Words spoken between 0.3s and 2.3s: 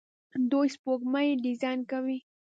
دوی سپوږمکۍ ډیزاین کوي.